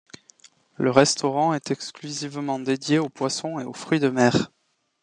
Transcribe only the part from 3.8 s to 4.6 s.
de mer.